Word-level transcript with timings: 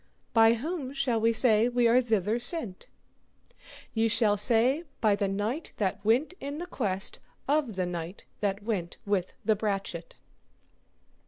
By 0.33 0.55
whom 0.55 0.93
shall 0.93 1.21
we 1.21 1.31
say 1.31 1.67
are 1.67 1.69
we 1.69 2.01
thither 2.01 2.39
sent? 2.39 2.87
Ye 3.93 4.07
shall 4.07 4.35
say 4.35 4.83
by 4.99 5.15
the 5.15 5.27
knight 5.27 5.73
that 5.77 6.03
went 6.03 6.33
in 6.39 6.57
the 6.57 6.65
quest 6.65 7.19
of 7.47 7.75
the 7.75 7.85
knight 7.85 8.25
that 8.39 8.63
went 8.63 8.97
with 9.05 9.33
the 9.45 9.55
brachet. 9.55 10.15